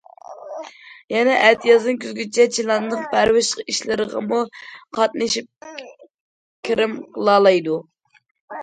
[1.15, 4.41] يەنە ئەتىيازدىن كۈزگىچە چىلاننىڭ پەرۋىش ئىشلىرىغىمۇ
[5.01, 5.71] قاتنىشىپ
[6.71, 7.81] كىرىم قىلالايدۇ.